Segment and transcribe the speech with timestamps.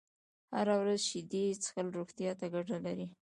[0.55, 3.05] هره ورځ شيدې څښل روغتيا ته گټه لري